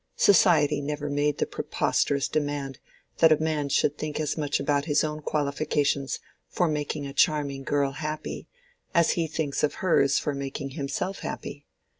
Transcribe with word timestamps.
Society 0.17 0.81
never 0.81 1.11
made 1.11 1.37
the 1.37 1.45
preposterous 1.45 2.27
demand 2.27 2.79
that 3.19 3.31
a 3.31 3.37
man 3.37 3.69
should 3.69 3.99
think 3.99 4.19
as 4.19 4.35
much 4.35 4.59
about 4.59 4.85
his 4.85 5.03
own 5.03 5.21
qualifications 5.21 6.19
for 6.47 6.67
making 6.67 7.05
a 7.05 7.13
charming 7.13 7.61
girl 7.63 7.91
happy 7.91 8.47
as 8.95 9.11
he 9.11 9.27
thinks 9.27 9.61
of 9.61 9.75
hers 9.75 10.17
for 10.17 10.33
making 10.33 10.71
himself 10.71 11.19
happy. 11.19 11.67